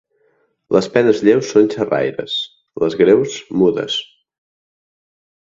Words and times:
Les 0.75 0.87
penes 0.95 1.19
lleus 1.27 1.51
són 1.55 1.69
xerraires; 1.73 2.39
les 2.85 2.99
greus, 3.03 3.37
mudes. 3.61 4.01